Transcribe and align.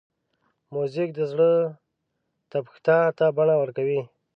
موزیک 0.73 1.09
د 1.15 1.19
زړه 1.31 1.49
تپښتا 2.51 2.97
ته 3.17 3.25
بڼه 3.37 3.55
ورکوي. 3.61 4.01